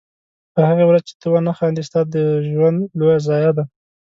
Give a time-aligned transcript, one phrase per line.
[0.53, 2.15] په هغې ورځ چې ته ونه خاندې ستا د
[2.49, 3.63] ژوند لویه ضایعه ده.